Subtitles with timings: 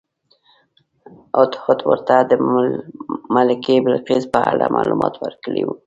[1.39, 2.31] هدهد ورته د
[3.35, 5.75] ملکې بلقیس په اړه معلومات ورکړي وو.